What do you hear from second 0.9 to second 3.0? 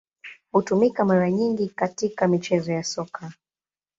mara nyingi katika michezo ya